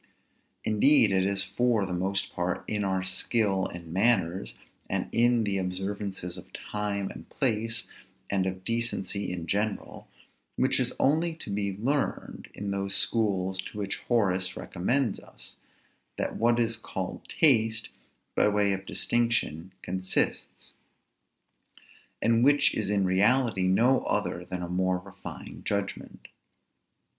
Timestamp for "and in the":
4.89-5.59